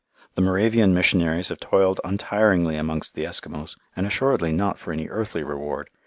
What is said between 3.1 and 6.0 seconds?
the Eskimos, and assuredly not for any earthly reward.